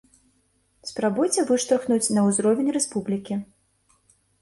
[0.91, 3.43] Спрабуйце выштурхнуць на ўзровень рэспублікі.